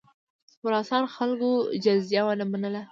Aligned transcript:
خراسان 0.59 1.03
خلکو 1.15 1.51
جزیه 1.85 2.21
ونه 2.25 2.45
منله. 2.51 2.79